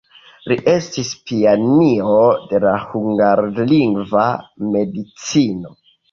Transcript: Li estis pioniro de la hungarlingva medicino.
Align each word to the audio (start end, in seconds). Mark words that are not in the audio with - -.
Li 0.51 0.55
estis 0.71 1.09
pioniro 1.31 2.15
de 2.53 2.61
la 2.63 2.71
hungarlingva 2.93 4.23
medicino. 4.77 5.75